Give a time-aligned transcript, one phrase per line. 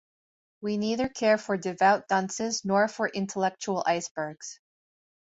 [0.61, 4.59] We neither care for devout dunces nor for intellectual icebergs.